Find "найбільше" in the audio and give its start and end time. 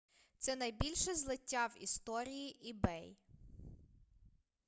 0.55-1.15